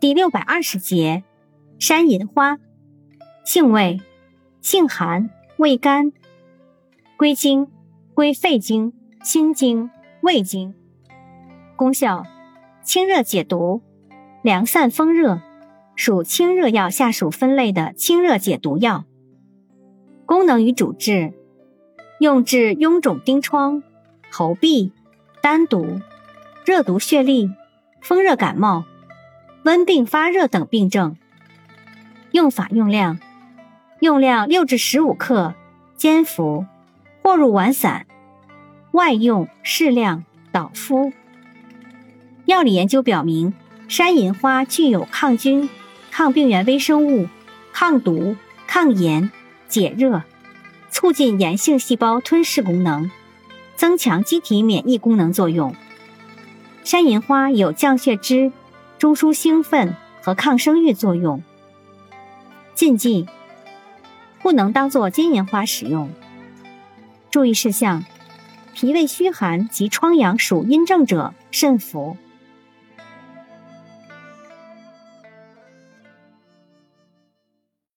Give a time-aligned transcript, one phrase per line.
[0.00, 1.24] 第六百二十节，
[1.78, 2.56] 山银花，
[3.44, 4.00] 性味，
[4.62, 5.28] 性寒，
[5.58, 6.10] 味甘，
[7.18, 7.68] 归经，
[8.14, 9.90] 归肺经、心经、
[10.22, 10.74] 胃经。
[11.76, 12.24] 功效，
[12.82, 13.82] 清热解毒，
[14.40, 15.42] 凉散风热，
[15.94, 19.04] 属清热药下属分类的清热解毒药。
[20.24, 21.34] 功能与主治，
[22.20, 23.82] 用治痈肿疔疮、
[24.32, 24.92] 喉痹、
[25.42, 26.00] 丹毒、
[26.64, 27.52] 热毒血痢、
[28.00, 28.86] 风热感冒。
[29.62, 31.16] 温病发热等病症。
[32.32, 33.18] 用法用量：
[34.00, 35.54] 用量六至十五克，
[35.96, 36.64] 煎服，
[37.22, 38.06] 或入丸散；
[38.92, 41.12] 外用适量，捣敷。
[42.46, 43.52] 药理研究表明，
[43.86, 45.68] 山银花具有抗菌、
[46.10, 47.28] 抗病原微生物、
[47.72, 48.36] 抗毒、
[48.66, 49.30] 抗炎、
[49.68, 50.22] 解热、
[50.88, 53.10] 促进炎性细胞吞噬功能，
[53.76, 55.74] 增强机体免疫功能作用。
[56.82, 58.52] 山银花有降血脂。
[59.00, 61.42] 中枢兴奋和抗生育作用。
[62.74, 63.26] 禁忌：
[64.42, 66.10] 不能当做金银花使用。
[67.30, 68.04] 注意事项：
[68.74, 72.18] 脾胃虚寒及疮疡属阴症者慎服。